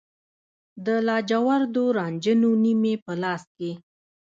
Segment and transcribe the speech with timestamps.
[0.85, 3.71] د لاجوردو رنجه نوني مې په لاس کې